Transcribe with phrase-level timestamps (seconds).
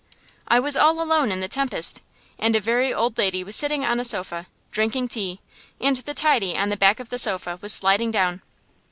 [0.47, 2.01] I was all alone in the tempest,
[2.39, 5.41] and a very old lady was sitting on a sofa, drinking tea;
[5.79, 8.41] and the tidy on the back of the sofa was sliding down.